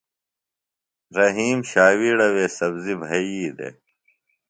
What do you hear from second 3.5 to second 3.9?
دےۡ۔